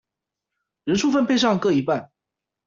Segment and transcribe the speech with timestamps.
[0.85, 2.09] 人數分配上各一半